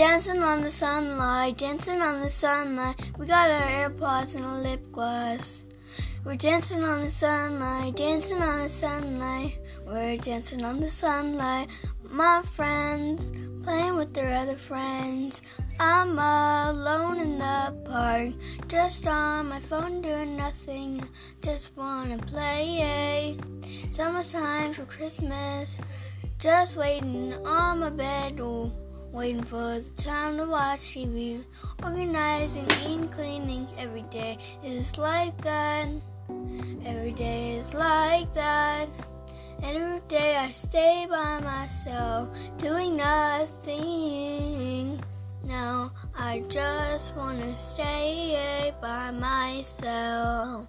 [0.00, 2.98] dancing on the sunlight, dancing on the sunlight.
[3.18, 5.62] We got our AirPods and a lip gloss.
[6.24, 9.58] We're dancing on the sunlight, dancing on the sunlight.
[9.84, 11.68] We're dancing on the sunlight.
[12.02, 13.30] My friends
[13.62, 15.42] playing with their other friends.
[15.78, 18.32] I'm alone in the park,
[18.68, 21.04] just on my phone doing nothing.
[21.42, 23.36] Just wanna play.
[23.90, 25.78] Summertime for Christmas,
[26.38, 28.40] just waiting on my bed.
[29.12, 31.44] Waiting for the time to watch TV.
[31.82, 33.66] Organizing, eating, cleaning.
[33.76, 35.88] Every day is like that.
[36.86, 38.88] Every day is like that.
[39.62, 42.28] And every day I stay by myself,
[42.58, 45.02] doing nothing.
[45.42, 50.68] Now I just wanna stay by myself.